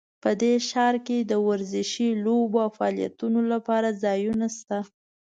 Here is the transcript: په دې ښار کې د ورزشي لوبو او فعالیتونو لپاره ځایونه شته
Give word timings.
په 0.23 0.31
دې 0.41 0.53
ښار 0.69 0.95
کې 1.07 1.17
د 1.21 1.33
ورزشي 1.47 2.09
لوبو 2.25 2.57
او 2.65 2.69
فعالیتونو 2.77 3.39
لپاره 3.53 3.97
ځایونه 4.03 4.47
شته 4.57 4.77